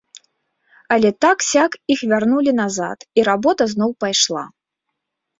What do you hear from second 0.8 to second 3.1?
Але так-сяк іх вярнулі назад,